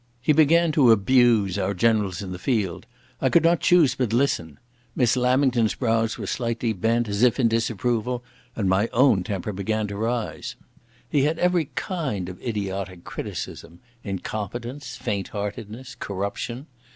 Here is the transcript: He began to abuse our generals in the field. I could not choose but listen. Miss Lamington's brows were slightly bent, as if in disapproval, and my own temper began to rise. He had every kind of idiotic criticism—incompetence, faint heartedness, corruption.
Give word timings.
He 0.19 0.33
began 0.33 0.71
to 0.71 0.89
abuse 0.91 1.59
our 1.59 1.75
generals 1.75 2.23
in 2.23 2.31
the 2.31 2.39
field. 2.39 2.87
I 3.21 3.29
could 3.29 3.43
not 3.43 3.59
choose 3.59 3.93
but 3.93 4.11
listen. 4.13 4.57
Miss 4.95 5.15
Lamington's 5.15 5.75
brows 5.75 6.17
were 6.17 6.25
slightly 6.25 6.73
bent, 6.73 7.07
as 7.07 7.21
if 7.21 7.39
in 7.39 7.47
disapproval, 7.47 8.23
and 8.55 8.67
my 8.67 8.87
own 8.93 9.23
temper 9.23 9.53
began 9.53 9.85
to 9.89 9.95
rise. 9.97 10.55
He 11.07 11.25
had 11.25 11.37
every 11.37 11.65
kind 11.75 12.29
of 12.29 12.41
idiotic 12.41 13.03
criticism—incompetence, 13.03 14.95
faint 14.95 15.27
heartedness, 15.27 15.93
corruption. 15.99 16.65